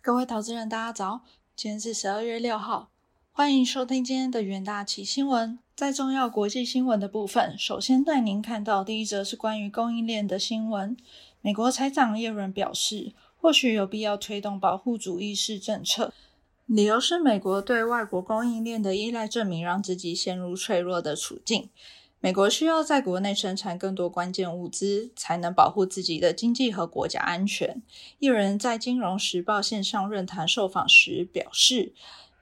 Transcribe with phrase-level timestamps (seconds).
[0.00, 1.22] 各位投资人，大家早！
[1.56, 2.88] 今天是十二月六号，
[3.32, 5.58] 欢迎收听今天的元大旗新闻。
[5.74, 10.96] 在重要国际新闻的部分，首先带您看到第一则是关于供应链的新闻。
[11.40, 16.12] 美国财长耶伦表示，或许有必要推动保护主义式政策，
[16.66, 21.68] 理由是美国对外国供应链的依赖证明让自己陷入脆弱的处境。
[22.20, 27.80] 美国需要在国内生产更多关键物资，才能保护自己的经济和国家安全。
[28.18, 31.94] 一人在《金融时报》线上论坛受访时表示。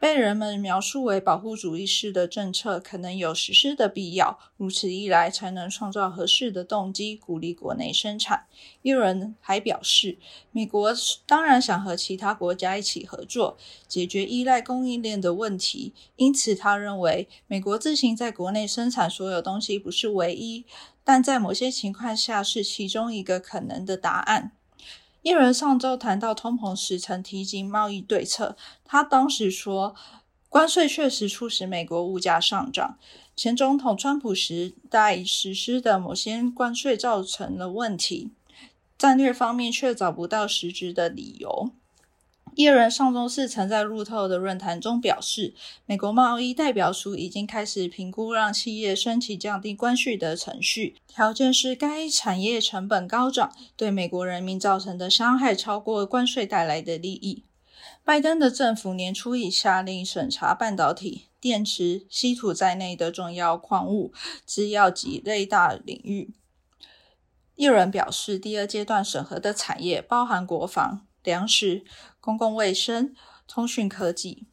[0.06, 4.38] 被人们描述为保护主义式的政策，可能有实施的必要。
[4.56, 8.46] 如此一来，才能创造合适的动机，鼓励国内生产。
[8.82, 10.18] 有人还表示，
[10.52, 10.94] 美国
[11.26, 15.92] 当然想和其他国家一起合作，解决依赖供应链的问题。
[16.14, 20.64] 因此，他认为美国自行在国内生产所有东西不是唯一，
[21.02, 24.52] 但在某些情况下是其中一个可能的答案。
[25.26, 29.92] 耶伦上周谈到通膨时曾提及贸易对策，他当时说，
[30.48, 32.96] 关税确实促使美国物价上涨。
[33.34, 38.30] 前总统川普时代实施的某些关税造成了问题，
[38.96, 41.72] 战略方面却找不到实质的理由。
[42.56, 45.54] 耶伦上周四曾在路透的论坛中表示，
[45.84, 57.44] 美国贸易代表处已经开始评估让企业申请降低关税的程序，条件是该产业成本高涨，对美国人民造成的伤害超过关税带来的利益。
[58.02, 64.14] 拜登的政府年初已下令审查半导体、电池、稀土在内的重要矿物、
[64.46, 66.32] 制药及类大领域。
[67.56, 71.02] 耶伦表示，第二阶段审核的产业包含国防。
[71.26, 71.82] 粮食、
[72.26, 73.14] 公共卫生、
[73.46, 74.48] 通讯科技。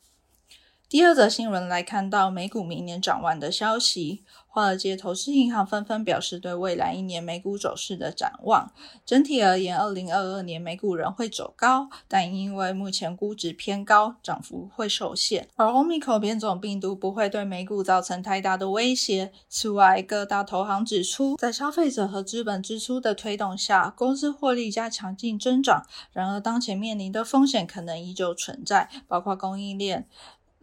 [0.94, 4.24] 第二则新闻来看到美股明年展望的消息。
[4.48, 8.72] 华尔街投资银行纷纷表示对未来一年美股走势的展望。
[9.04, 15.48] 整体而言，二零二二年美股仍会走高，但因为目前估值偏高，涨幅会受限。
[15.56, 19.32] 而 Omicron 变种病毒不会对美股造成太大的威胁。
[19.50, 25.88] 此外，各大投行指出，在消费者和资本支出的推动下，公司获利加强劲增长。
[26.12, 30.08] 然而，当前面临的风险可能依旧存在，包括供应链。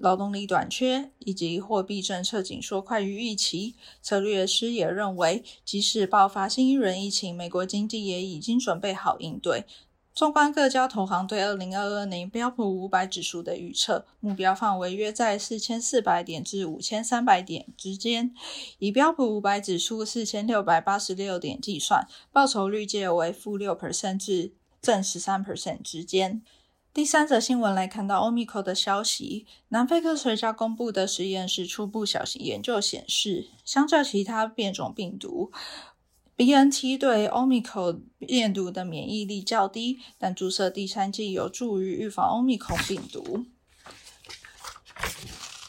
[0.00, 9.64] 劳动力短缺以及货币政策紧缩快于预期，策略师也认为，即使爆发新一轮疫情，美国经济也已经准备好应对。
[10.12, 18.34] 纵观各家投行对二零二二年标普五百指数的预测，目标范围约在四千四百点至五千三百点之间。
[18.78, 26.42] 以标普五百指数四千六百八十六点计算，报酬率介为负六 percent 至正十三 percent 之间。
[26.92, 35.52] 第三则新闻来看到 Omicron 的消息，南非科学家公布的实验室初步小型研究显示，相较其他变种病毒
[36.34, 43.46] ，BNT 对 Omicron 病毒的免疫力较低，但注射第三剂有助于预防 Omicron 病毒。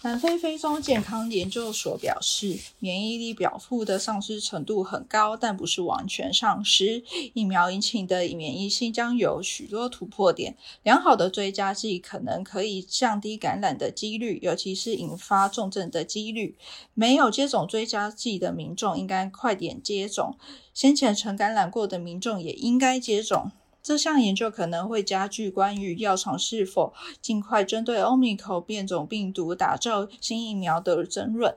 [0.04, 7.04] 南非非洲健康研究所表示，免疫力表复的丧失程度很高，但不是完全丧失。
[7.36, 10.58] 疫苗引起的免疫性将有许多突破点。
[10.82, 16.58] 良好的追加剂可能可以降低感染的几率，尤其是引发重症的几率。
[16.96, 20.36] 没有接种追加剂的民众应该快点接种，
[20.74, 23.52] 先前曾感染过的民众也应该接种。
[23.84, 31.56] 这项研究可能会加剧关于药厂是否尽快针对欧米克变种病毒打造新疫苗的争论。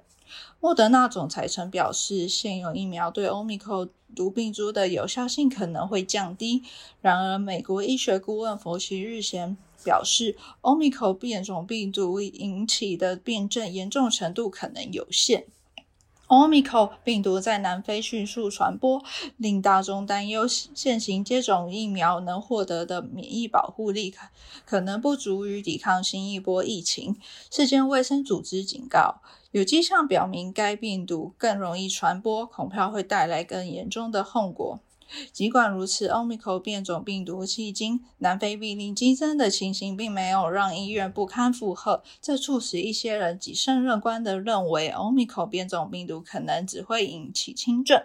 [0.59, 6.63] 莫德纳总裁曾表示，现有疫苗对欧米克毒病株的有效性可能会降低。
[7.03, 15.45] 然而，美国医学顾问佛奇日前表示，欧米克变种病毒引起的病症严重程度可能有限。
[16.29, 19.03] Omicron 病毒在南非迅速传播，
[19.37, 24.27] 令大众担忧现行接种疫苗能获得的免疫保护力可
[24.65, 27.17] 可能不足以抵抗新一波疫情。
[27.51, 29.21] 世界卫生组织警告，
[29.53, 34.81] 有迹象表明该病毒更容易传播，恐怕会带来更严重的后果。
[35.33, 42.03] 尽管如此，Omicron 变种病毒迄今南非病例激增的情形，并没有让医院不堪负荷。
[42.21, 48.03] 这促使一些人谨慎乐观地认为，Omicron 变种病毒可能只会引起轻症。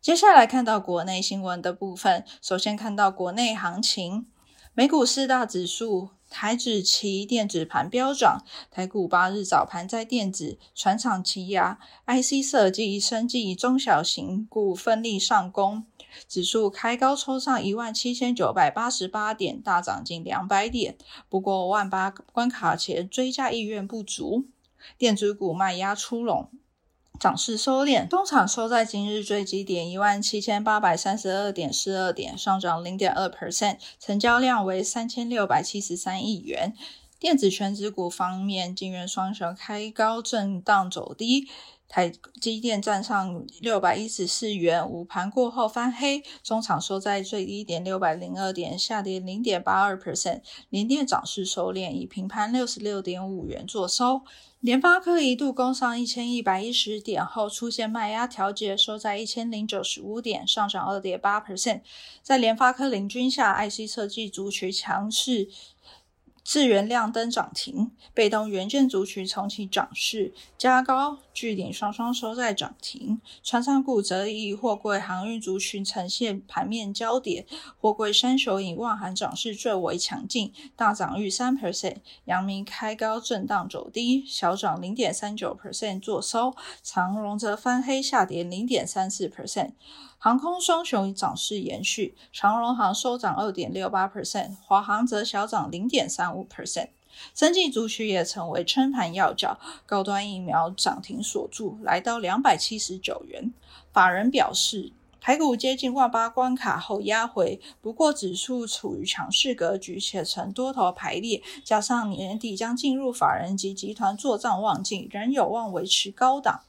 [0.00, 4.26] 接下来看到国内新闻的部分，首先看到国内行情，
[4.74, 6.10] 美股四大指数。
[6.32, 15.84] 台指期电子盘飙涨，台股八日早盘在电子、船厂、企压、IC 设计、生技、中小型股分力上攻，
[16.28, 20.96] 指数开高抽上一万七千九百八十八点，大涨近两百点。
[21.28, 24.46] 不过万八关卡前追加意愿不足，
[24.96, 26.48] 电子股卖压出笼。
[27.18, 36.74] 涨势收敛，中场收在今日最低点一万七千八百三十二点四二点，上涨零点二 percent，成交量为三千六百七十三亿元。
[37.20, 41.46] 电子全指股方面，金元双雄开高震荡走低。
[41.86, 50.40] 台积电站上六百一十四元，午盘过后翻黑，中场收在最低点六百零二点，下跌零点八二 percent。
[50.70, 54.22] 联电涨势收敛，以平盘六十六点五元做收。
[54.60, 61.82] 联发科一度攻上一千一百一十点后，出现卖压调节，收在一千零九十五点，上涨二点八 percent。
[62.22, 65.50] 在联发科领军下，IC 设计族群强势。
[66.50, 73.20] 智源亮灯涨停，被动元件族群重启涨势，加高巨顶双双收在涨停。
[73.44, 77.46] 船上股则以货柜航运族群呈现盘面焦点，
[77.80, 81.98] 货柜三雄以万航涨势最为强劲，大涨逾三 percent。
[82.24, 86.52] 阳明开高震荡走低，小涨零点三九 percent 做收。
[86.82, 89.70] 长荣则翻黑下跌零点三四 percent。
[90.22, 96.88] 航空双雄涨势延续，长荣航收涨二点六八 percent，华航则小涨零点三五 percent。
[97.34, 103.50] 生技族群也成为撑盘要角，高端疫苗涨停锁住，来到两百七十九元。
[103.94, 116.60] 法人表示，台股接近万八关卡后压回，不过指数处于强势格局，且呈多头排列，加上年底将进入法人及集团做账旺季，仍有望维持高档。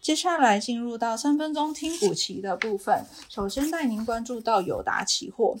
[0.00, 5.56] 接下来进入到三分钟听股期的部分，首先带您关注到友达期货。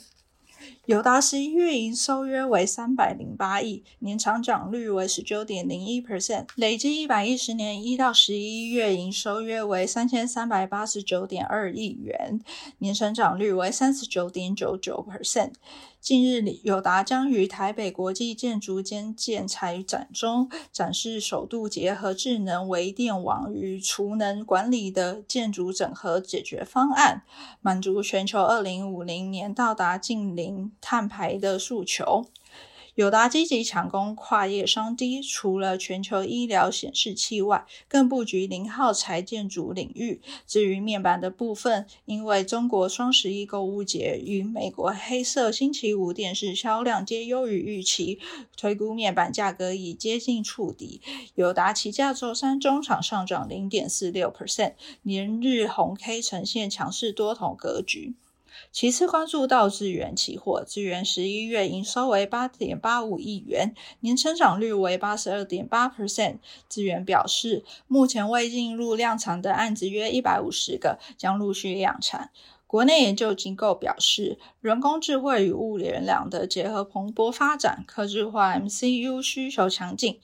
[0.86, 12.40] 友达十一月营收约为三百零八亿，年成长率为十九点零一 percent，累计一百一十年一到十一月营收约为三千三百八十九点二亿元，
[12.78, 15.52] 年成长率为三十九点九九 percent。
[16.00, 27.24] 近日，友达将于台北国际建筑间建材展中展示首度结合智能微电网与储能管理的建筑整合解决方案，
[27.60, 32.26] 满足全球二零五零年到达近零碳排的诉求。
[32.98, 40.20] 友达积极抢攻跨业商机，除了全球医疗显示器外，更布局零耗材建筑领域。
[40.48, 48.18] 至于面板的部分，因为中国双十一购物节与美国黑色星期五电视销量皆优于预期，
[48.56, 51.00] 推估面板价格已接近触底。
[51.36, 54.72] 友达起价周三中场上涨零点四六 percent，
[55.02, 58.14] 连日红 K 呈现强势多头格局。
[58.70, 66.38] 其次关注到智源期货，智源十一月营收为八点八五亿元，年成长率为八十二点八 percent。
[66.68, 72.30] 智源表示，目前未进入量产的案子约一百五十个，将陆续量产。
[72.66, 80.20] 国内研究机构表示，人工智慧与物联网的结合蓬勃发展，科技化 MCU 需求强劲。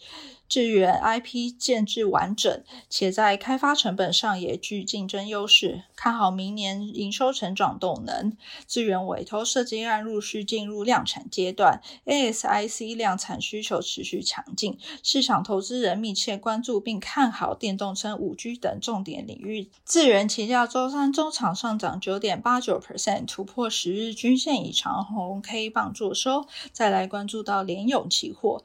[0.49, 8.37] 智源 IP 建制完整，且在开发成本上也具竞争优势，看好明年营收成长动能。
[8.69, 19.70] 智源委托设计案陆续进入量产阶段，ASIC 量产需求持续强劲，市场投资人密切关注并看好电动车、五 G 等重点领域。
[19.85, 26.46] 智源旗下周三中场上涨九点八九 percent，突破十日均线以长红 K 棒做收。
[26.73, 28.62] 再来关注到联永期货。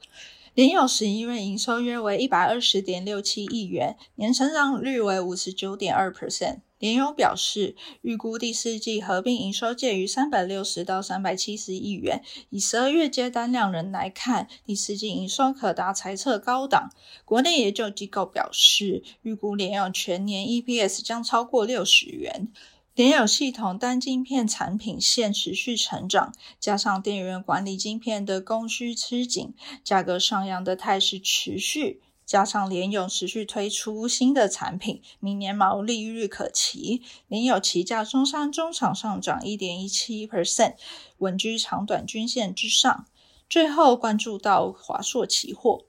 [0.54, 6.58] 联友十一月营收约为一百二十点六七亿元，年成长率为五十九点二 percent。
[6.80, 12.24] 联友表示，预估第四季合并营收介于三百六十到三百七十亿元。
[12.48, 16.90] 以十二月接单量人来看，第四季营收可达财测高档。
[17.24, 22.48] 国内研究机构表示，预估联友全年 EPS 将超过六十元。
[22.94, 29.54] 联友系统单晶片产品线持续成长，加上电源管理晶片的供需吃紧，
[29.84, 32.02] 价格上扬的态势持续。
[32.26, 37.02] 加上联友持续推出新的产品，明年毛利率可期。
[37.26, 40.74] 联友旗价中山中场上涨一点一七 percent，
[41.18, 43.06] 稳居长短均线之上。
[43.48, 45.86] 最后关注到华硕期货。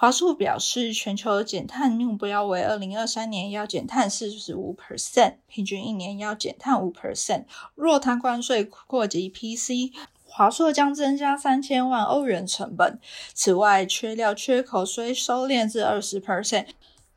[0.00, 7.44] 华硕表示，全球减碳目标为二零二三年要减碳四十五 percent，平均一年要减碳五 percent。
[7.74, 9.92] 若碳关税扩及 PC，
[10.24, 12.98] 华硕将增加三千万欧元成本。
[13.34, 16.68] 此外，缺料缺口虽收敛至二十 percent。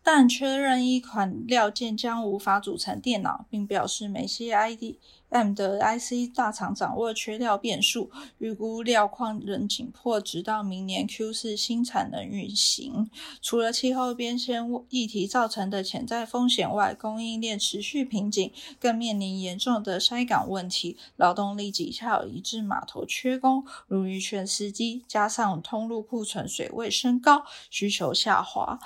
[0.05, 4.97] 但确认一款料件将无法组成电脑，并表示梅西 ID
[5.33, 13.09] M 的 IC 大厂掌握缺料变数，预估料矿仍紧迫，直到明年 Q 四新产能运行。
[13.41, 28.79] 除了气候变迁议题造成的潜在风险外，供应链持续瓶颈，更面临严重的筛港问题，劳动力急跳，以致码头缺工，如渔权司机，加上通路库存水位升高，需求下滑。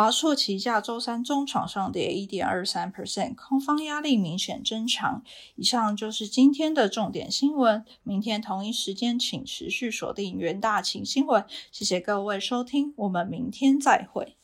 [0.00, 5.22] 华硕旗下周三中场上跌一点二三 percent，空方压力明显增强。
[5.56, 11.44] 以上就是今天的重点新闻，明天同一时间请持续锁定元大秦新闻。
[11.70, 14.39] 谢谢各位收听，我们明天再会。